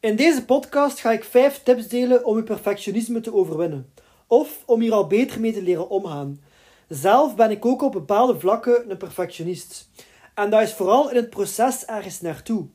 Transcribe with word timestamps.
In 0.00 0.16
deze 0.16 0.44
podcast 0.44 1.00
ga 1.00 1.12
ik 1.12 1.24
5 1.24 1.62
tips 1.62 1.88
delen 1.88 2.24
om 2.24 2.36
je 2.36 2.42
perfectionisme 2.42 3.20
te 3.20 3.34
overwinnen, 3.34 3.92
of 4.26 4.62
om 4.66 4.80
hier 4.80 4.92
al 4.92 5.06
beter 5.06 5.40
mee 5.40 5.52
te 5.52 5.62
leren 5.62 5.88
omgaan. 5.88 6.40
Zelf 6.88 7.34
ben 7.34 7.50
ik 7.50 7.64
ook 7.64 7.82
op 7.82 7.92
bepaalde 7.92 8.40
vlakken 8.40 8.90
een 8.90 8.96
perfectionist. 8.96 9.90
En 10.34 10.50
dat 10.50 10.62
is 10.62 10.72
vooral 10.72 11.10
in 11.10 11.16
het 11.16 11.30
proces 11.30 11.84
ergens 11.84 12.20
naartoe. 12.20 12.66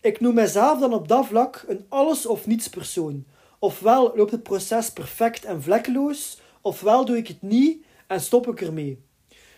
Ik 0.00 0.20
noem 0.20 0.34
mezelf 0.34 0.78
dan 0.78 0.94
op 0.94 1.08
dat 1.08 1.26
vlak 1.26 1.64
een 1.68 1.84
alles 1.88 2.26
of 2.26 2.46
niets 2.46 2.68
persoon. 2.68 3.24
Ofwel 3.58 4.12
loopt 4.16 4.30
het 4.30 4.42
proces 4.42 4.92
perfect 4.92 5.44
en 5.44 5.62
vlekkeloos, 5.62 6.40
ofwel 6.60 7.04
doe 7.04 7.16
ik 7.16 7.28
het 7.28 7.42
niet 7.42 7.84
en 8.06 8.20
stop 8.20 8.48
ik 8.48 8.60
ermee. 8.60 9.04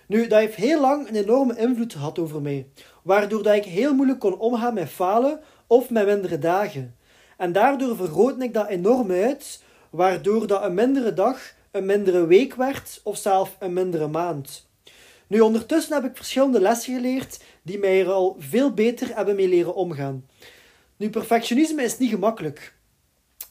Nu, 0.06 0.26
dat 0.26 0.38
heeft 0.38 0.54
heel 0.54 0.80
lang 0.80 1.08
een 1.08 1.14
enorme 1.14 1.58
invloed 1.58 1.92
gehad 1.92 2.18
over 2.18 2.42
mij, 2.42 2.66
waardoor 3.02 3.42
dat 3.42 3.54
ik 3.54 3.64
heel 3.64 3.94
moeilijk 3.94 4.20
kon 4.20 4.38
omgaan 4.38 4.74
met 4.74 4.88
falen 4.88 5.40
of 5.72 5.90
met 5.90 6.06
mindere 6.06 6.38
dagen. 6.38 6.96
En 7.36 7.52
daardoor 7.52 7.96
vergrootte 7.96 8.44
ik 8.44 8.54
dat 8.54 8.68
enorm 8.68 9.10
uit, 9.10 9.62
waardoor 9.90 10.46
dat 10.46 10.62
een 10.62 10.74
mindere 10.74 11.14
dag 11.14 11.54
een 11.70 11.86
mindere 11.86 12.26
week 12.26 12.54
werd 12.54 13.00
of 13.04 13.16
zelfs 13.16 13.50
een 13.58 13.72
mindere 13.72 14.08
maand. 14.08 14.68
Nu, 15.26 15.40
ondertussen 15.40 15.94
heb 15.94 16.04
ik 16.04 16.16
verschillende 16.16 16.60
lessen 16.60 16.94
geleerd 16.94 17.42
die 17.62 17.78
mij 17.78 18.00
er 18.00 18.10
al 18.10 18.36
veel 18.38 18.74
beter 18.74 19.16
hebben 19.16 19.36
mee 19.36 19.48
leren 19.48 19.74
omgaan. 19.74 20.26
Nu, 20.96 21.10
perfectionisme 21.10 21.82
is 21.82 21.98
niet 21.98 22.10
gemakkelijk. 22.10 22.74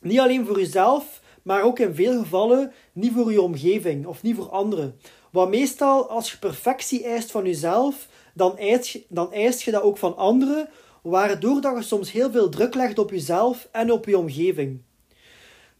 Niet 0.02 0.19
alleen 0.19 0.45
voor 0.45 0.59
jezelf, 0.59 1.22
maar 1.44 1.63
ook 1.63 1.80
in 1.80 1.95
veel 1.95 2.19
gevallen 2.19 2.73
niet 2.94 3.13
voor 3.13 3.31
je 3.31 3.41
omgeving 3.41 4.06
of 4.06 4.22
niet 4.22 4.35
voor 4.35 4.50
anderen. 4.50 5.00
Want 5.31 5.50
meestal, 5.50 6.09
als 6.09 6.31
je 6.31 6.38
perfectie 6.38 7.06
eist 7.06 7.31
van 7.31 7.45
jezelf, 7.45 8.08
dan 8.33 8.58
eist 8.58 8.88
je, 8.88 9.06
dan 9.09 9.33
eist 9.33 9.61
je 9.61 9.72
dat 9.72 9.81
ook 9.81 9.97
van 9.97 10.17
anderen, 10.17 10.69
waardoor 11.02 11.61
dat 11.61 11.77
je 11.77 11.83
soms 11.83 12.11
heel 12.11 12.31
veel 12.31 12.49
druk 12.49 12.73
legt 12.75 12.99
op 12.99 13.09
jezelf 13.09 13.67
en 13.71 13.91
op 13.91 14.05
je 14.05 14.17
omgeving. 14.17 14.81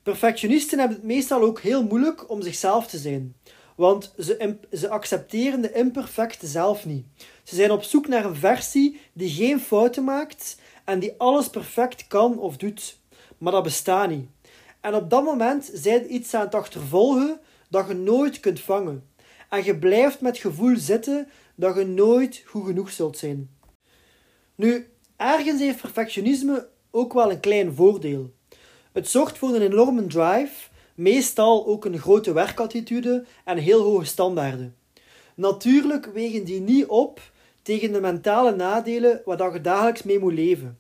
Perfectionisten 0.04 0.80
hebben 0.80 0.98
het 0.98 1.06
meestal 1.06 1.42
ook 1.42 1.60
heel 1.60 1.84
moeilijk 1.84 2.30
om 2.30 2.42
zichzelf 2.42 2.88
te 2.88 2.98
zijn, 2.98 3.36
want 3.76 4.14
ze, 4.18 4.58
ze 4.72 4.90
accepteren 4.90 5.62
de 5.62 5.72
imperfecte 5.72 6.48
zelf 6.48 6.86
niet. 6.86 7.06
Ze 7.44 7.56
zijn 7.56 7.72
op 7.72 7.84
zoek 7.84 8.08
naar 8.08 8.26
een 8.26 8.36
versie 8.36 9.00
die 9.14 9.30
geen 9.30 9.60
fouten 9.60 10.04
maakt 10.04 10.60
en 10.86 11.00
die 11.00 11.14
alles 11.18 11.50
perfect 11.50 12.08
kan 12.08 12.40
of 12.40 12.58
doet. 12.58 13.00
Maar 13.38 13.52
dat 13.52 13.64
bestaat 13.64 14.10
niet. 14.10 14.30
En 14.82 14.96
op 14.96 15.10
dat 15.10 15.24
moment 15.24 15.72
zijn 15.74 16.14
iets 16.14 16.34
aan 16.34 16.46
het 16.46 16.56
achtervolgen 16.56 17.40
dat 17.70 17.88
je 17.88 17.94
nooit 17.94 18.40
kunt 18.40 18.60
vangen. 18.60 19.10
En 19.50 19.64
je 19.64 19.78
blijft 19.78 20.22
met 20.22 20.38
gevoel 20.38 20.78
zitten 20.78 21.28
dat 21.56 21.76
je 21.76 21.86
nooit 21.86 22.44
goed 22.46 22.66
genoeg 22.66 22.92
zult 22.92 23.18
zijn. 23.18 23.50
Nu, 24.56 24.91
ergens 25.22 25.60
heeft 25.60 25.82
perfectionisme 25.82 26.68
ook 26.92 27.14
wel 27.14 27.32
een 27.32 27.40
klein 27.40 27.76
voordeel. 27.76 28.32
Het 28.92 29.10
zorgt 29.10 29.38
voor 29.38 29.56
een 29.56 29.62
enorme 29.62 30.08
drive, 30.08 30.70
meestal 30.96 31.68
ook 31.68 31.86
een 31.86 32.00
grote 32.00 32.34
werkattitude 32.34 33.26
en 33.46 33.58
heel 33.58 33.82
hoge 33.82 34.06
standaarden. 34.06 34.76
Natuurlijk 35.36 36.06
wegen 36.06 36.44
die 36.44 36.62
niet 36.62 36.86
op 36.86 37.32
tegen 37.62 37.92
de 37.92 38.00
mentale 38.00 38.56
nadelen 38.56 39.22
waar 39.26 39.54
je 39.54 39.62
dagelijks 39.62 40.04
mee 40.04 40.20
moet 40.20 40.34
leven. 40.34 40.78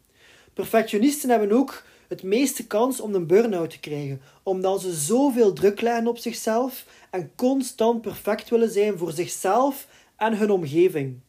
Perfectionisten 0.53 1.29
hebben 1.29 1.51
ook 1.51 1.83
het 2.07 2.23
meeste 2.23 2.67
kans 2.67 2.99
om 2.99 3.15
een 3.15 3.27
burn-out 3.27 3.69
te 3.69 3.79
krijgen, 3.79 4.21
omdat 4.43 4.81
ze 4.81 4.93
zoveel 4.93 5.53
druk 5.53 5.81
leggen 5.81 6.07
op 6.07 6.17
zichzelf 6.17 6.85
en 7.09 7.31
constant 7.35 8.01
perfect 8.01 8.49
willen 8.49 8.71
zijn 8.71 8.97
voor 8.97 9.11
zichzelf 9.11 9.87
en 10.15 10.37
hun 10.37 10.51
omgeving. 10.51 11.19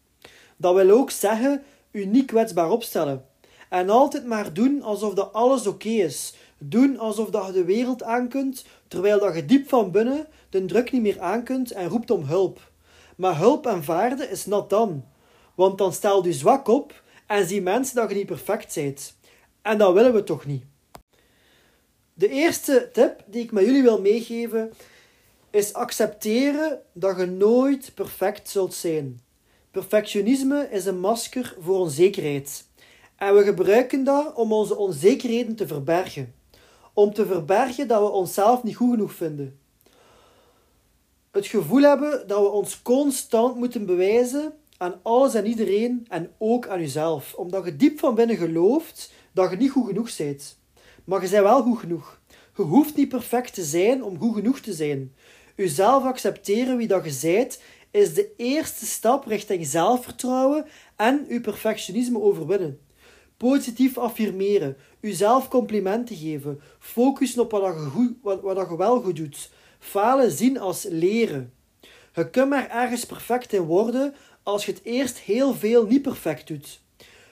Dat 0.57 0.75
wil 0.75 0.91
ook 0.91 1.11
zeggen 1.11 1.63
u 1.93 2.05
niet 2.05 2.27
kwetsbaar 2.27 2.71
opstellen. 2.71 3.25
En 3.69 3.91
altijd 3.91 4.27
maar 4.27 4.53
doen 4.53 4.83
alsof 4.83 5.15
dat 5.15 5.33
alles 5.33 5.67
oké 5.67 5.89
is. 5.89 6.35
Doen 6.59 6.99
alsof 6.99 7.31
dat 7.31 7.47
je 7.47 7.53
de 7.53 7.65
wereld 7.65 8.03
aan 8.03 8.29
kunt, 8.29 8.65
terwijl 8.89 9.19
dat 9.19 9.35
je 9.35 9.45
diep 9.45 9.69
van 9.69 9.91
binnen 9.91 10.27
de 10.51 10.65
druk 10.65 10.93
niet 10.93 11.03
meer 11.03 11.21
aan 11.21 11.45
kunt 11.45 11.71
en 11.71 11.89
roept 11.89 12.11
om 12.11 12.25
hulp. 12.25 12.71
Maar 13.17 13.39
hulp 13.39 13.67
aanvaarden 13.67 14.31
is 14.31 14.47
not 14.47 14.71
dan. 14.71 15.05
Want 15.55 15.79
dan 15.79 15.93
stel 15.93 16.25
je 16.25 16.33
zwak 16.33 16.69
op 16.69 17.03
en 17.27 17.47
zie 17.47 17.63
mensen 17.63 17.97
dat 17.97 18.09
je 18.09 18.17
niet 18.17 18.27
perfect 18.27 18.75
bent. 18.75 19.17
En 19.63 19.79
dat 19.79 19.93
willen 19.93 20.15
we 20.15 20.25
toch 20.25 20.47
niet. 20.47 20.65
De 22.15 22.29
eerste 22.29 22.91
tip 22.93 23.25
die 23.27 23.43
ik 23.43 23.53
met 23.53 23.65
jullie 23.65 23.83
wil 23.83 24.01
meegeven 24.01 24.73
is 25.51 25.73
accepteren 25.73 26.81
dat 26.93 27.19
je 27.19 27.27
nooit 27.27 27.91
perfect 27.95 28.49
zult 28.49 28.75
zijn. 28.75 29.21
Perfectionisme 29.73 30.69
is 30.71 30.85
een 30.85 31.01
masker 31.01 31.57
voor 31.61 31.79
onzekerheid. 31.79 32.65
En 33.17 33.35
we 33.35 33.43
gebruiken 33.43 34.05
dat 34.05 34.35
om 34.35 34.53
onze 34.53 34.77
onzekerheden 34.77 35.57
te 35.57 35.67
verbergen. 35.67 36.35
Om 36.93 37.13
te 37.15 37.27
verbergen 37.27 37.89
dat 37.89 38.01
we 38.01 38.09
onszelf 38.09 38.63
niet 38.63 38.77
goed 38.77 38.91
genoeg 38.91 39.13
vinden. 39.13 39.59
Het 41.31 41.47
gevoel 41.47 41.83
hebben 41.83 42.25
dat 42.27 42.41
we 42.41 42.49
ons 42.49 42.83
constant 42.83 43.57
moeten 43.57 43.87
bewijzen 43.87 44.53
aan 44.77 45.01
alles 45.03 45.35
en 45.35 45.47
iedereen 45.47 46.07
en 46.09 46.31
ook 46.39 46.69
aan 46.69 46.81
jezelf. 46.81 47.35
Omdat 47.35 47.65
je 47.65 47.77
diep 47.77 47.99
van 47.99 48.15
binnen 48.15 48.37
gelooft 48.37 49.13
dat 49.33 49.51
je 49.51 49.57
niet 49.57 49.71
goed 49.71 49.87
genoeg 49.87 50.17
bent. 50.17 50.59
Maar 51.05 51.23
je 51.23 51.31
bent 51.31 51.43
wel 51.43 51.63
goed 51.63 51.79
genoeg. 51.79 52.21
Je 52.57 52.63
hoeft 52.63 52.97
niet 52.97 53.09
perfect 53.09 53.55
te 53.55 53.65
zijn 53.65 54.05
om 54.05 54.19
goed 54.19 54.35
genoeg 54.35 54.61
te 54.61 54.73
zijn. 54.73 55.15
Jezelf 55.57 56.05
accepteren 56.05 56.77
wie 56.77 56.87
dat 56.87 57.05
je 57.05 57.19
bent 57.23 57.59
is 57.93 58.15
de 58.15 58.31
eerste 58.37 58.87
stap 58.87 59.27
richting 59.27 59.67
zelfvertrouwen 59.67 60.67
en 60.97 61.25
uw 61.29 61.41
perfectionisme 61.41 62.21
overwinnen. 62.21 62.81
Positief 63.37 63.99
affirmeren, 63.99 64.77
uzelf 65.01 65.49
complimenten 65.49 66.17
geven, 66.17 66.61
focussen 66.79 67.43
op 67.43 67.51
wat 67.51 67.75
je, 67.75 67.81
goed, 67.81 68.13
wat, 68.23 68.41
wat 68.41 68.69
je 68.71 68.77
wel 68.77 69.01
goed 69.01 69.17
doet, 69.17 69.51
falen 69.79 70.31
zien 70.31 70.59
als 70.59 70.87
leren. 70.91 71.53
Je 72.15 72.31
kunt 72.31 72.49
maar 72.49 72.71
ergens 72.71 73.07
perfect 73.07 73.53
in 73.53 73.63
worden 73.63 74.15
als 74.43 74.67
je 74.67 74.73
het 74.73 74.81
eerst 74.85 75.19
heel 75.19 75.55
veel 75.55 75.87
niet 75.87 76.03
perfect 76.03 76.47
doet. 76.47 76.81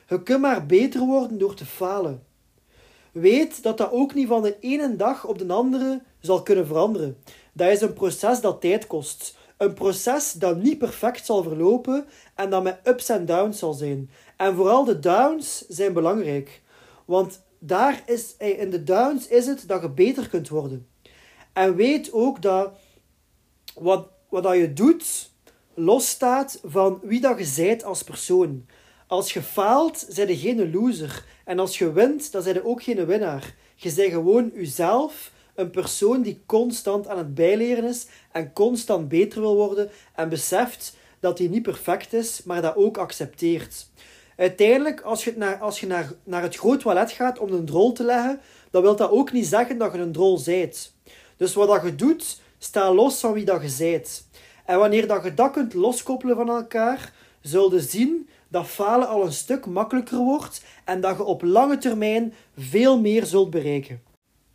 Je 0.09 0.23
kunt 0.23 0.41
maar 0.41 0.67
beter 0.67 1.01
worden 1.01 1.39
door 1.39 1.55
te 1.55 1.67
falen. 1.67 2.23
Weet 3.13 3.63
dat 3.63 3.79
dat 3.79 3.93
ook 3.93 4.15
niet 4.15 4.29
van 4.29 4.43
de 4.43 4.57
ene 4.61 4.97
dag 4.97 5.27
op 5.27 5.39
de 5.39 5.53
andere 5.53 6.03
zal 6.21 6.43
kunnen 6.43 6.67
veranderen. 6.67 7.17
Dat 7.53 7.71
is 7.71 7.81
een 7.81 7.93
proces 7.93 8.41
dat 8.41 8.61
tijd 8.61 8.87
kost. 8.87 9.39
Een 9.61 9.75
proces 9.75 10.33
dat 10.33 10.57
niet 10.57 10.79
perfect 10.79 11.27
zal 11.27 11.43
verlopen 11.43 12.07
en 12.35 12.51
dat 12.51 12.63
met 12.63 12.81
ups 12.85 13.09
en 13.09 13.27
downs 13.27 13.59
zal 13.59 13.73
zijn. 13.73 14.11
En 14.37 14.55
vooral 14.55 14.85
de 14.85 14.99
downs 14.99 15.65
zijn 15.69 15.93
belangrijk. 15.93 16.63
Want 17.05 17.43
daar 17.59 18.03
is, 18.07 18.35
eh, 18.37 18.61
in 18.61 18.71
de 18.71 18.83
downs 18.83 19.29
is 19.29 19.47
het 19.47 19.69
dat 19.69 19.83
je 19.83 19.91
beter 19.91 20.29
kunt 20.29 20.49
worden. 20.49 20.87
En 21.53 21.77
weet 21.77 22.13
ook 22.13 22.43
dat 22.43 22.73
wat, 23.75 24.09
wat 24.29 24.43
dat 24.43 24.57
je 24.57 24.73
doet 24.73 25.31
losstaat 25.75 26.61
van 26.65 27.01
wie 27.03 27.21
dat 27.21 27.39
je 27.39 27.63
bent 27.63 27.85
als 27.85 28.03
persoon. 28.03 28.67
Als 29.07 29.33
je 29.33 29.43
faalt, 29.43 30.07
zijn 30.09 30.29
je 30.29 30.37
geen 30.37 30.71
loser. 30.71 31.25
En 31.45 31.59
als 31.59 31.79
je 31.79 31.93
wint, 31.93 32.33
dan 32.33 32.43
zijn 32.43 32.55
je 32.55 32.67
ook 32.67 32.83
geen 32.83 33.07
winnaar. 33.07 33.55
Je 33.75 33.93
bent 33.95 34.13
gewoon 34.13 34.51
jezelf 34.55 35.33
een 35.55 35.71
persoon 35.71 36.23
die 36.23 36.43
constant 36.47 37.09
aan 37.09 37.19
het 37.19 37.35
bijleren 37.35 37.85
is 37.85 38.07
en 38.33 38.53
constant 38.53 39.09
beter 39.09 39.41
wil 39.41 39.55
worden 39.55 39.91
en 40.15 40.29
beseft 40.29 40.97
dat 41.21 41.39
hij 41.39 41.49
niet 41.49 41.63
perfect 41.63 42.13
is, 42.13 42.43
maar 42.43 42.63
dat 42.63 42.77
ook 42.77 42.99
accepteert. 42.99 43.89
Uiteindelijk, 44.37 45.01
als 45.01 45.25
je, 45.25 45.33
naar, 45.37 45.59
als 45.59 45.81
je 45.81 45.87
naar, 45.87 46.13
naar 46.25 46.43
het 46.43 46.57
groot 46.57 46.81
toilet 46.81 47.11
gaat 47.11 47.39
om 47.39 47.53
een 47.53 47.65
drol 47.65 47.93
te 47.93 48.05
leggen, 48.05 48.41
dan 48.71 48.83
wil 48.83 48.97
dat 48.97 49.11
ook 49.11 49.33
niet 49.33 49.47
zeggen 49.47 49.79
dat 49.79 49.93
je 49.93 49.99
een 49.99 50.13
drol 50.13 50.39
zijt. 50.39 50.93
Dus 51.37 51.55
wat 51.55 51.69
dat 51.69 51.83
je 51.83 51.95
doet, 51.95 52.41
sta 52.59 52.95
los 52.95 53.21
van 53.21 53.33
wie 53.33 53.45
dat 53.45 53.63
je 53.63 53.69
zijt. 53.69 54.25
En 54.65 54.79
wanneer 54.79 55.07
dat 55.07 55.25
je 55.25 55.35
dat 55.35 55.53
kunt 55.53 55.75
loskoppelen 55.75 56.37
van 56.37 56.49
elkaar, 56.49 57.13
zul 57.41 57.75
je 57.75 57.81
zien 57.81 58.29
dat 58.49 58.67
falen 58.67 59.09
al 59.09 59.25
een 59.25 59.33
stuk 59.33 59.67
makkelijker 59.67 60.19
wordt 60.19 60.65
en 60.85 61.01
dat 61.01 61.17
je 61.17 61.25
op 61.25 61.43
lange 61.43 61.79
termijn 61.79 62.35
veel 62.57 63.01
meer 63.01 63.27
zult 63.27 63.51
bereiken. 63.51 64.03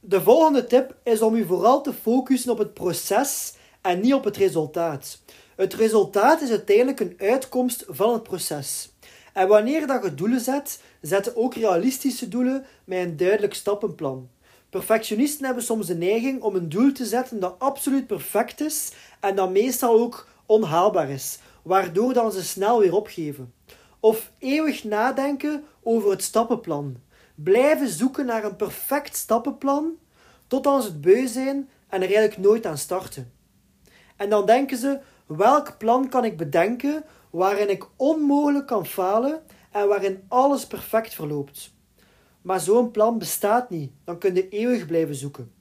De 0.08 0.22
volgende 0.22 0.66
tip 0.66 0.96
is 1.04 1.22
om 1.22 1.36
je 1.36 1.46
vooral 1.46 1.82
te 1.82 1.94
focussen 1.94 2.52
op 2.52 2.58
het 2.58 2.74
proces 2.74 3.54
en 3.82 4.00
niet 4.00 4.14
op 4.14 4.24
het 4.24 4.38
resultaat. 4.38 5.22
Het 5.56 5.74
resultaat 5.74 6.42
is 6.42 6.50
uiteindelijk 6.50 7.00
een 7.00 7.16
uitkomst 7.18 7.86
van 7.88 8.14
het 8.14 8.24
proces. 8.24 8.90
En 9.34 9.48
wanneer 9.48 9.88
dat 9.88 10.04
je 10.04 10.14
doelen 10.14 10.40
zet, 10.40 10.82
zet 11.02 11.36
ook 11.36 11.54
realistische 11.54 12.28
doelen 12.28 12.66
met 12.84 13.00
een 13.00 13.18
duidelijk 13.18 13.54
stappenplan. 13.54 14.30
Perfectionisten 14.70 15.46
hebben 15.46 15.64
soms 15.64 15.88
de 15.88 15.96
neiging 15.96 16.42
om 16.42 16.56
een 16.56 16.70
doel 16.70 16.92
te 16.92 17.06
zetten 17.06 17.40
dat 17.40 17.56
absoluut 17.58 18.08
perfect 18.08 18.62
is 18.62 18.92
en 19.20 19.36
dat 19.36 19.52
meestal 19.52 20.00
ook 20.00 20.28
onhaalbaar 20.46 21.10
is, 21.10 21.40
waardoor 21.62 22.14
dan 22.14 22.32
ze 22.32 22.44
snel 22.44 22.80
weer 22.80 22.96
opgeven. 22.96 23.54
Of 24.00 24.32
eeuwig 24.40 24.84
nadenken 24.84 25.64
over 25.84 26.10
het 26.10 26.24
stappenplan. 26.24 26.98
Blijven 27.36 27.88
zoeken 27.88 28.26
naar 28.26 28.44
een 28.44 28.56
perfect 28.56 29.16
stappenplan 29.16 29.98
totdat 30.48 30.84
ze 30.84 30.90
het 30.90 31.02
beu 31.02 31.28
zijn 31.28 31.70
en 31.88 32.02
er 32.02 32.08
eigenlijk 32.08 32.38
nooit 32.38 32.66
aan 32.66 32.78
starten. 32.78 33.32
En 34.16 34.30
dan 34.30 34.46
denken 34.46 34.78
ze: 34.78 35.00
welk 35.26 35.78
plan 35.78 36.10
kan 36.10 36.26
ik 36.26 36.38
bedenken 36.38 37.04
waarin 37.30 37.70
ik 37.70 37.88
onmogelijk 37.96 38.68
kan 38.68 38.86
falen 38.86 39.42
en 39.72 39.88
waarin 39.88 40.24
alles 40.28 40.68
perfect 40.68 41.14
verloopt? 41.14 41.74
Maar 42.42 42.60
zo'n 42.60 42.92
plan 42.92 43.18
bestaat 43.18 43.70
niet, 43.70 43.92
dan 44.04 44.18
kun 44.18 44.36
je 44.36 44.50
eeuwig 44.50 44.86
blijven 44.86 45.16
zoeken. 45.16 45.52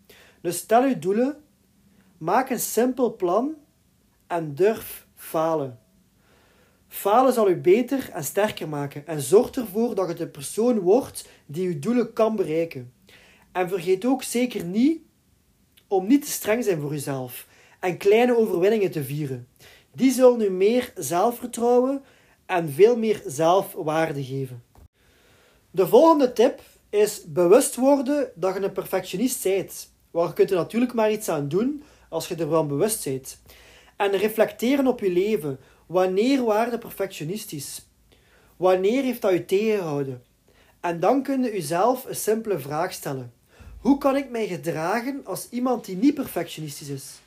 Dus 0.40 0.56
stel 0.56 0.84
je 0.84 0.98
doelen, 0.98 1.36
maak 2.18 2.50
een 2.50 2.60
simpel 2.60 3.16
plan 3.16 3.54
en 4.26 4.54
durf 4.54 5.06
falen. 5.14 5.78
Falen 6.94 7.32
zal 7.32 7.50
u 7.50 7.56
beter 7.56 8.10
en 8.12 8.24
sterker 8.24 8.68
maken 8.68 9.06
en 9.06 9.20
zorg 9.20 9.50
ervoor 9.50 9.94
dat 9.94 10.08
je 10.08 10.14
de 10.14 10.26
persoon 10.26 10.78
wordt 10.78 11.28
die 11.46 11.68
uw 11.68 11.78
doelen 11.78 12.12
kan 12.12 12.36
bereiken. 12.36 12.92
En 13.52 13.68
vergeet 13.68 14.04
ook 14.04 14.22
zeker 14.22 14.64
niet 14.64 15.00
om 15.88 16.06
niet 16.06 16.24
te 16.24 16.30
streng 16.30 16.64
zijn 16.64 16.80
voor 16.80 16.92
uzelf 16.92 17.46
en 17.80 17.96
kleine 17.96 18.36
overwinningen 18.36 18.90
te 18.90 19.04
vieren. 19.04 19.48
Die 19.92 20.12
zullen 20.12 20.40
u 20.40 20.50
meer 20.50 20.92
zelfvertrouwen 20.94 22.02
en 22.46 22.72
veel 22.72 22.96
meer 22.96 23.22
zelfwaarde 23.26 24.24
geven. 24.24 24.62
De 25.70 25.86
volgende 25.86 26.32
tip 26.32 26.60
is 26.90 27.22
bewust 27.26 27.74
worden 27.74 28.30
dat 28.34 28.54
je 28.54 28.60
een 28.60 28.72
perfectionist 28.72 29.42
bent. 29.42 29.92
Waar 30.10 30.26
je 30.26 30.32
kunt 30.32 30.50
er 30.50 30.56
natuurlijk 30.56 30.94
maar 30.94 31.12
iets 31.12 31.28
aan 31.28 31.48
doen 31.48 31.82
als 32.08 32.28
je 32.28 32.34
ervan 32.34 32.68
bewust 32.68 33.04
bent. 33.04 33.42
En 33.96 34.10
reflecteren 34.10 34.86
op 34.86 35.00
je 35.00 35.10
leven. 35.10 35.58
Wanneer 35.86 36.44
waren 36.44 36.70
de 36.70 36.78
perfectionistisch? 36.78 37.86
Wanneer 38.56 39.02
heeft 39.02 39.22
dat 39.22 39.32
je 39.32 39.44
tegengehouden? 39.44 40.22
En 40.80 41.00
dan 41.00 41.22
kun 41.22 41.42
je 41.42 41.52
jezelf 41.52 42.04
een 42.04 42.16
simpele 42.16 42.58
vraag 42.58 42.92
stellen. 42.92 43.32
Hoe 43.80 43.98
kan 43.98 44.16
ik 44.16 44.30
mij 44.30 44.46
gedragen 44.46 45.20
als 45.24 45.48
iemand 45.50 45.84
die 45.84 45.96
niet 45.96 46.14
perfectionistisch 46.14 46.88
is? 46.88 47.20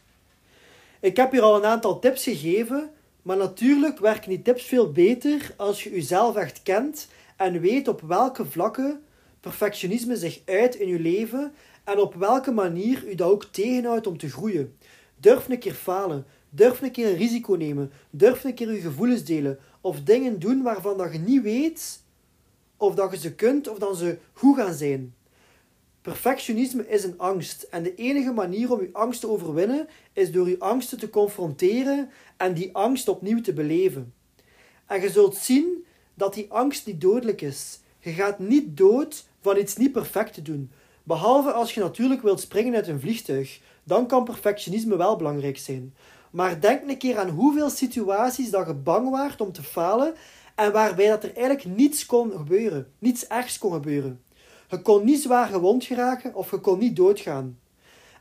Ik 1.00 1.18
heb 1.18 1.32
hier 1.32 1.42
al 1.42 1.56
een 1.56 1.66
aantal 1.66 2.00
tips 2.00 2.24
gegeven, 2.24 2.90
maar 3.22 3.38
natuurlijk 3.38 4.00
werken 4.00 4.30
die 4.30 4.42
tips 4.42 4.64
veel 4.64 4.92
beter 4.92 5.54
als 5.58 5.84
je 5.84 5.90
jezelf 5.90 6.36
echt 6.36 6.64
kent 6.64 7.08
en 7.36 7.62
weet 7.62 7.88
op 7.88 8.02
welke 8.02 8.46
vlakken 8.46 9.02
perfectionisme 9.40 10.16
zich 10.16 10.42
uit 10.46 10.76
in 10.76 10.88
je 10.88 11.00
leven 11.00 11.54
en 11.84 12.00
op 12.00 12.14
welke 12.16 12.52
manier 12.52 13.08
u 13.08 13.16
dat 13.16 13.32
ook 13.32 13.46
tegenhoudt 13.46 14.08
om 14.08 14.18
te 14.18 14.30
groeien. 14.30 14.78
Durf 15.16 15.50
een 15.50 15.60
keer 15.60 15.74
falen. 15.74 16.26
Durf 16.50 16.82
een 16.82 16.92
keer 16.92 17.08
een 17.08 17.18
risico 17.18 17.54
nemen. 17.54 17.92
Durf 18.10 18.44
een 18.44 18.54
keer 18.54 18.74
je 18.74 18.80
gevoelens 18.80 19.24
delen. 19.24 19.60
Of 19.82 20.02
dingen 20.02 20.40
doen 20.40 20.62
waarvan 20.62 20.98
dat 20.98 21.12
je 21.12 21.20
niet 21.20 21.42
weet 21.42 22.02
of 22.78 22.96
dat 22.96 23.12
je 23.12 23.18
ze 23.18 23.34
kunt 23.34 23.68
of 23.68 23.78
dat 23.78 23.98
ze 23.98 24.18
goed 24.34 24.58
gaan 24.58 24.74
zijn. 24.74 25.16
Perfectionisme 26.02 26.88
is 26.88 27.04
een 27.04 27.18
angst. 27.18 27.64
En 27.64 27.84
de 27.84 27.96
enige 27.96 28.32
manier 28.32 28.72
om 28.72 28.82
je 28.82 28.90
angst 28.92 29.20
te 29.20 29.30
overwinnen 29.30 29.88
is 30.14 30.32
door 30.32 30.50
je 30.50 30.60
angsten 30.60 31.00
te 31.00 31.10
confronteren 31.10 32.10
en 32.38 32.54
die 32.54 32.76
angst 32.76 33.08
opnieuw 33.08 33.42
te 33.42 33.54
beleven. 33.54 34.14
En 34.86 35.02
je 35.02 35.10
zult 35.10 35.36
zien 35.36 35.86
dat 36.14 36.34
die 36.34 36.52
angst 36.52 36.86
niet 36.86 37.02
dodelijk 37.02 37.42
is. 37.42 37.80
Je 38.00 38.12
gaat 38.12 38.40
niet 38.40 38.78
dood 38.78 39.28
van 39.42 39.58
iets 39.58 39.76
niet 39.76 39.92
perfect 39.92 40.34
te 40.34 40.42
doen. 40.42 40.72
Behalve 41.04 41.52
als 41.52 41.74
je 41.74 41.80
natuurlijk 41.80 42.22
wilt 42.22 42.40
springen 42.40 42.76
uit 42.76 42.88
een 42.88 43.00
vliegtuig. 43.00 43.60
Dan 43.84 44.08
kan 44.08 44.24
perfectionisme 44.24 44.98
wel 44.98 45.16
belangrijk 45.16 45.58
zijn. 45.58 45.94
Maar 46.32 46.60
denk 46.60 46.90
een 46.90 46.98
keer 46.98 47.18
aan 47.18 47.30
hoeveel 47.30 47.70
situaties 47.70 48.50
dat 48.50 48.68
je 48.68 48.74
bang 48.74 49.10
waart 49.10 49.42
om 49.42 49.52
te 49.52 49.64
falen 49.64 50.14
en 50.56 50.72
waarbij 50.72 51.08
dat 51.08 51.24
er 51.24 51.36
eigenlijk 51.36 51.66
niets 51.78 52.06
kon 52.06 52.32
gebeuren. 52.32 52.88
Niets 53.00 53.28
ergs 53.28 53.58
kon 53.58 53.74
gebeuren. 53.74 54.22
Je 54.70 54.82
kon 54.82 55.06
niet 55.06 55.22
zwaar 55.22 55.48
gewond 55.48 55.84
geraken 55.84 56.36
of 56.36 56.52
je 56.52 56.58
kon 56.58 56.80
niet 56.80 56.96
doodgaan. 56.96 57.60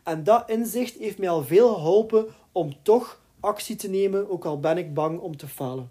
En 0.03 0.25
dat 0.25 0.51
inzicht 0.51 0.95
heeft 0.99 1.19
mij 1.19 1.29
al 1.29 1.45
veel 1.45 1.75
geholpen 1.75 2.27
om 2.53 2.77
toch 2.83 3.21
actie 3.41 3.77
te 3.77 3.89
nemen, 3.89 4.31
ook 4.31 4.45
al 4.45 4.61
ben 4.61 4.79
ik 4.79 4.95
bang 4.95 5.19
om 5.19 5.37
te 5.37 5.49
falen. 5.49 5.91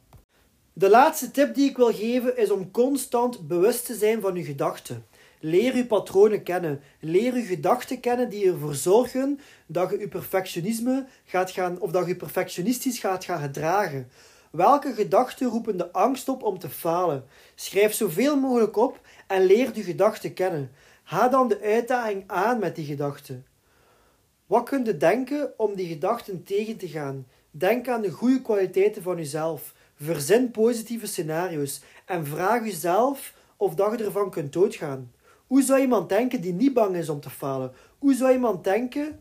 De 0.73 0.89
laatste 0.89 1.31
tip 1.31 1.55
die 1.55 1.69
ik 1.69 1.77
wil 1.77 1.93
geven 1.93 2.37
is 2.37 2.51
om 2.51 2.71
constant 2.71 3.47
bewust 3.47 3.85
te 3.85 3.95
zijn 3.95 4.21
van 4.21 4.35
je 4.35 4.43
gedachten. 4.43 5.05
Leer 5.45 5.75
je 5.75 5.85
patronen 5.85 6.43
kennen. 6.43 6.81
Leer 6.99 7.35
je 7.35 7.43
gedachten 7.43 7.99
kennen 7.99 8.29
die 8.29 8.47
ervoor 8.47 8.75
zorgen 8.75 9.39
dat 9.65 9.89
je 9.89 9.99
je 9.99 10.07
perfectionisme 10.07 11.05
gaat 11.25 11.51
gaan, 11.51 11.79
of 11.79 11.91
dat 11.91 12.07
je 12.07 12.15
perfectionistisch 12.15 12.99
gaat 12.99 13.25
gaan 13.25 13.41
gedragen. 13.41 14.09
Welke 14.51 14.93
gedachten 14.93 15.47
roepen 15.47 15.77
de 15.77 15.91
angst 15.91 16.29
op 16.29 16.43
om 16.43 16.59
te 16.59 16.69
falen? 16.69 17.25
Schrijf 17.55 17.93
zoveel 17.93 18.39
mogelijk 18.39 18.77
op 18.77 18.99
en 19.27 19.45
leer 19.45 19.71
je 19.73 19.83
gedachten 19.83 20.33
kennen. 20.33 20.71
Ga 21.03 21.27
dan 21.27 21.47
de 21.47 21.61
uitdaging 21.61 22.23
aan 22.27 22.59
met 22.59 22.75
die 22.75 22.85
gedachten. 22.85 23.45
Wat 24.45 24.69
kun 24.69 24.85
je 24.85 24.97
denken 24.97 25.53
om 25.57 25.75
die 25.75 25.87
gedachten 25.87 26.43
tegen 26.43 26.77
te 26.77 26.87
gaan? 26.87 27.27
Denk 27.51 27.87
aan 27.87 28.01
de 28.01 28.11
goede 28.11 28.41
kwaliteiten 28.41 29.01
van 29.01 29.17
jezelf. 29.17 29.73
Verzin 29.95 30.51
positieve 30.51 31.07
scenario's 31.07 31.81
en 32.05 32.25
vraag 32.25 32.63
jezelf 32.63 33.33
of 33.57 33.75
dat 33.75 33.99
je 33.99 34.05
ervan 34.05 34.29
kunt 34.29 34.53
doodgaan. 34.53 35.13
Hoe 35.47 35.61
zou 35.61 35.81
iemand 35.81 36.09
denken 36.09 36.41
die 36.41 36.53
niet 36.53 36.73
bang 36.73 36.95
is 36.95 37.09
om 37.09 37.19
te 37.19 37.29
falen? 37.29 37.71
Hoe 37.97 38.13
zou 38.13 38.31
iemand 38.31 38.63
denken, 38.63 39.19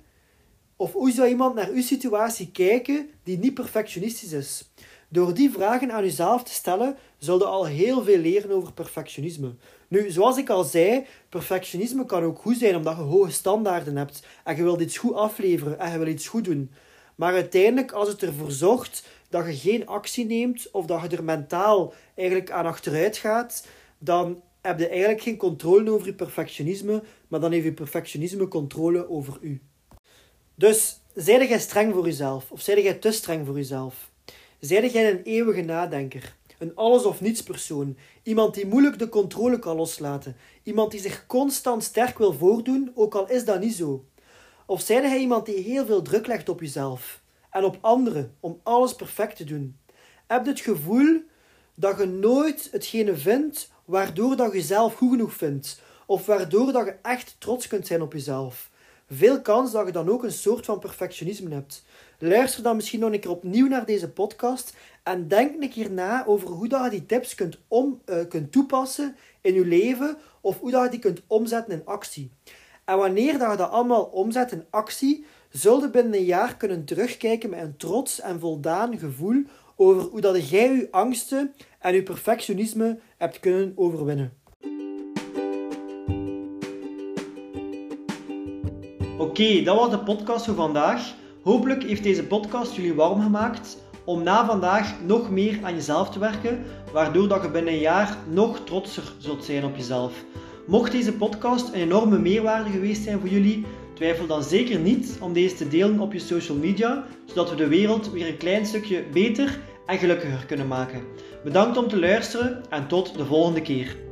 of 0.76 0.92
hoe 0.92 1.12
zou 1.12 1.28
iemand 1.28 1.54
naar 1.54 1.68
uw 1.68 1.82
situatie 1.82 2.50
kijken 2.50 3.10
die 3.22 3.38
niet 3.38 3.54
perfectionistisch 3.54 4.32
is? 4.32 4.70
Door 5.08 5.34
die 5.34 5.50
vragen 5.50 5.92
aan 5.92 6.04
jezelf 6.04 6.42
te 6.42 6.52
stellen, 6.52 6.96
zul 7.18 7.38
je 7.38 7.44
al 7.44 7.66
heel 7.66 8.02
veel 8.02 8.18
leren 8.18 8.50
over 8.50 8.72
perfectionisme. 8.72 9.54
Nu, 9.88 10.10
zoals 10.10 10.36
ik 10.36 10.50
al 10.50 10.64
zei, 10.64 11.06
perfectionisme 11.28 12.06
kan 12.06 12.22
ook 12.22 12.38
goed 12.38 12.56
zijn 12.56 12.76
omdat 12.76 12.96
je 12.96 13.02
hoge 13.02 13.30
standaarden 13.30 13.96
hebt 13.96 14.26
en 14.44 14.56
je 14.56 14.62
wilt 14.62 14.80
iets 14.80 14.98
goed 14.98 15.14
afleveren 15.14 15.78
en 15.78 15.92
je 15.92 15.98
wil 15.98 16.06
iets 16.06 16.28
goed 16.28 16.44
doen. 16.44 16.70
Maar 17.14 17.32
uiteindelijk, 17.32 17.92
als 17.92 18.08
het 18.08 18.22
ervoor 18.22 18.50
zorgt 18.50 19.08
dat 19.28 19.46
je 19.46 19.70
geen 19.70 19.86
actie 19.86 20.26
neemt 20.26 20.70
of 20.70 20.86
dat 20.86 21.00
je 21.02 21.16
er 21.16 21.24
mentaal 21.24 21.92
eigenlijk 22.14 22.50
aan 22.50 22.66
achteruit 22.66 23.16
gaat, 23.16 23.66
dan 23.98 24.42
heb 24.66 24.78
je 24.78 24.88
eigenlijk 24.88 25.20
geen 25.20 25.36
controle 25.36 25.90
over 25.90 26.06
je 26.06 26.14
perfectionisme, 26.14 27.02
maar 27.28 27.40
dan 27.40 27.52
heeft 27.52 27.64
je 27.64 27.72
perfectionisme 27.72 28.48
controle 28.48 29.10
over 29.10 29.38
u. 29.40 29.60
Dus, 30.54 31.00
zijde 31.14 31.48
jij 31.48 31.58
streng 31.58 31.94
voor 31.94 32.04
jezelf 32.04 32.50
of 32.50 32.60
zijde 32.60 32.82
jij 32.82 32.94
te 32.94 33.10
streng 33.10 33.46
voor 33.46 33.54
jezelf? 33.54 34.10
Zijde 34.60 34.90
jij 34.90 35.10
een 35.10 35.22
eeuwige 35.22 35.60
nadenker? 35.60 36.36
Een 36.58 36.74
alles-of-niets 36.74 37.42
persoon? 37.42 37.96
Iemand 38.22 38.54
die 38.54 38.66
moeilijk 38.66 38.98
de 38.98 39.08
controle 39.08 39.58
kan 39.58 39.76
loslaten? 39.76 40.36
Iemand 40.62 40.90
die 40.90 41.00
zich 41.00 41.26
constant 41.26 41.84
sterk 41.84 42.18
wil 42.18 42.32
voordoen, 42.32 42.92
ook 42.94 43.14
al 43.14 43.28
is 43.28 43.44
dat 43.44 43.60
niet 43.60 43.74
zo? 43.74 44.04
Of 44.66 44.80
zijde 44.80 45.08
jij 45.08 45.18
iemand 45.18 45.46
die 45.46 45.62
heel 45.62 45.86
veel 45.86 46.02
druk 46.02 46.26
legt 46.26 46.48
op 46.48 46.60
jezelf 46.60 47.22
en 47.50 47.64
op 47.64 47.78
anderen 47.80 48.36
om 48.40 48.60
alles 48.62 48.94
perfect 48.94 49.36
te 49.36 49.44
doen? 49.44 49.78
Heb 50.26 50.44
je 50.44 50.50
het 50.50 50.60
gevoel 50.60 51.22
dat 51.74 51.98
je 51.98 52.06
nooit 52.06 52.68
hetgene 52.72 53.16
vindt 53.16 53.72
waardoor 53.84 54.36
dat 54.36 54.52
je 54.52 54.58
jezelf 54.58 54.94
goed 54.94 55.10
genoeg 55.10 55.32
vindt. 55.32 55.80
Of 56.06 56.26
waardoor 56.26 56.72
dat 56.72 56.86
je 56.86 56.96
echt 57.02 57.36
trots 57.38 57.66
kunt 57.66 57.86
zijn 57.86 58.02
op 58.02 58.12
jezelf. 58.12 58.70
Veel 59.10 59.40
kans 59.40 59.72
dat 59.72 59.86
je 59.86 59.92
dan 59.92 60.08
ook 60.08 60.22
een 60.22 60.32
soort 60.32 60.64
van 60.64 60.78
perfectionisme 60.78 61.54
hebt. 61.54 61.84
Luister 62.18 62.62
dan 62.62 62.76
misschien 62.76 63.00
nog 63.00 63.12
een 63.12 63.20
keer 63.20 63.30
opnieuw 63.30 63.68
naar 63.68 63.86
deze 63.86 64.10
podcast 64.10 64.76
en 65.02 65.28
denk 65.28 65.62
een 65.62 65.70
keer 65.70 65.90
na 65.90 66.26
over 66.26 66.48
hoe 66.48 66.68
dat 66.68 66.84
je 66.84 66.90
die 66.90 67.06
tips 67.06 67.34
kunt, 67.34 67.58
om, 67.68 68.00
uh, 68.06 68.16
kunt 68.28 68.52
toepassen 68.52 69.16
in 69.40 69.54
je 69.54 69.66
leven 69.66 70.16
of 70.40 70.60
hoe 70.60 70.70
dat 70.70 70.84
je 70.84 70.90
die 70.90 70.98
kunt 70.98 71.20
omzetten 71.26 71.72
in 71.72 71.84
actie. 71.84 72.30
En 72.84 72.98
wanneer 72.98 73.38
dat 73.38 73.50
je 73.50 73.56
dat 73.56 73.70
allemaal 73.70 74.04
omzet 74.04 74.52
in 74.52 74.64
actie, 74.70 75.24
zul 75.50 75.80
je 75.80 75.90
binnen 75.90 76.14
een 76.14 76.24
jaar 76.24 76.56
kunnen 76.56 76.84
terugkijken 76.84 77.50
met 77.50 77.60
een 77.60 77.76
trots 77.76 78.20
en 78.20 78.40
voldaan 78.40 78.98
gevoel 78.98 79.42
over 79.76 80.02
hoe 80.02 80.20
dat 80.20 80.48
jij 80.48 80.72
je 80.72 80.88
angsten 80.90 81.54
en 81.84 81.94
je 81.94 82.02
perfectionisme 82.02 82.98
hebt 83.16 83.40
kunnen 83.40 83.72
overwinnen. 83.76 84.32
Oké, 89.18 89.62
dat 89.62 89.76
was 89.76 89.90
de 89.90 89.98
podcast 89.98 90.44
voor 90.44 90.54
vandaag. 90.54 91.14
Hopelijk 91.42 91.82
heeft 91.82 92.02
deze 92.02 92.26
podcast 92.26 92.74
jullie 92.74 92.94
warm 92.94 93.22
gemaakt 93.22 93.78
om 94.04 94.22
na 94.22 94.46
vandaag 94.46 95.02
nog 95.06 95.30
meer 95.30 95.58
aan 95.62 95.74
jezelf 95.74 96.10
te 96.10 96.18
werken, 96.18 96.64
waardoor 96.92 97.28
dat 97.28 97.42
je 97.42 97.50
binnen 97.50 97.72
een 97.72 97.78
jaar 97.78 98.16
nog 98.30 98.60
trotser 98.64 99.12
zult 99.18 99.44
zijn 99.44 99.64
op 99.64 99.76
jezelf. 99.76 100.24
Mocht 100.66 100.92
deze 100.92 101.12
podcast 101.12 101.68
een 101.68 101.80
enorme 101.80 102.18
meerwaarde 102.18 102.70
geweest 102.70 103.02
zijn 103.02 103.20
voor 103.20 103.28
jullie, 103.28 103.64
twijfel 103.94 104.26
dan 104.26 104.42
zeker 104.42 104.78
niet 104.78 105.18
om 105.20 105.32
deze 105.32 105.54
te 105.54 105.68
delen 105.68 106.00
op 106.00 106.12
je 106.12 106.18
social 106.18 106.56
media, 106.56 107.04
zodat 107.24 107.50
we 107.50 107.56
de 107.56 107.68
wereld 107.68 108.12
weer 108.12 108.28
een 108.28 108.36
klein 108.36 108.66
stukje 108.66 109.04
beter 109.12 109.58
en 109.86 109.98
gelukkiger 109.98 110.46
kunnen 110.46 110.68
maken. 110.68 111.02
Bedankt 111.44 111.76
om 111.76 111.88
te 111.88 111.98
luisteren 111.98 112.64
en 112.68 112.86
tot 112.86 113.16
de 113.16 113.24
volgende 113.24 113.60
keer. 113.62 114.03